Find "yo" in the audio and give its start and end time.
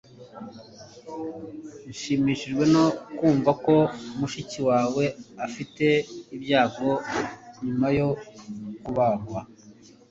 7.97-8.07